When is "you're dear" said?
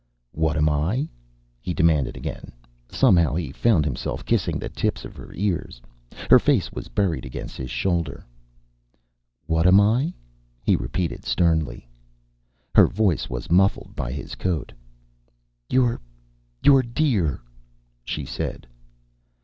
16.63-17.39